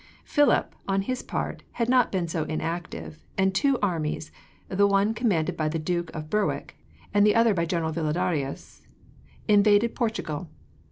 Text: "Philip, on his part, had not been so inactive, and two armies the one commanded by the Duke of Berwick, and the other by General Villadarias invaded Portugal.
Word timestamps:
"Philip, 0.23 0.73
on 0.87 1.03
his 1.03 1.21
part, 1.21 1.61
had 1.73 1.87
not 1.87 2.11
been 2.11 2.27
so 2.27 2.43
inactive, 2.45 3.19
and 3.37 3.53
two 3.53 3.77
armies 3.83 4.31
the 4.67 4.87
one 4.87 5.13
commanded 5.13 5.55
by 5.55 5.69
the 5.69 5.77
Duke 5.77 6.09
of 6.15 6.27
Berwick, 6.27 6.75
and 7.13 7.23
the 7.23 7.35
other 7.35 7.53
by 7.53 7.65
General 7.65 7.91
Villadarias 7.93 8.81
invaded 9.47 9.93
Portugal. 9.93 10.49